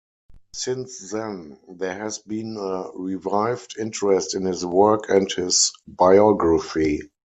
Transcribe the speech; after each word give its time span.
Since 0.55 1.11
then, 1.11 1.59
there 1.69 1.93
has 1.95 2.17
been 2.17 2.57
a 2.57 2.89
revived 2.95 3.75
interest 3.77 4.33
in 4.33 4.45
his 4.45 4.65
work 4.65 5.09
and 5.09 5.31
his 5.31 5.71
biography. 5.87 7.11